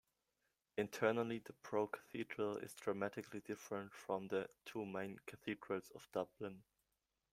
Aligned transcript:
Internally, 0.77 1.43
the 1.45 1.53
Pro-Cathedral 1.61 2.57
is 2.57 2.73
dramatically 2.73 3.39
different 3.41 3.93
from 3.93 4.29
the 4.29 4.49
two 4.65 4.83
main 4.83 5.19
cathedrals 5.27 5.91
of 5.93 6.09
Dublin. 6.11 6.63